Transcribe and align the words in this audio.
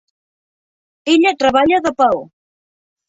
Ella 1.15 1.35
treballa 1.43 1.83
de 1.89 1.95
peó. 2.01 2.21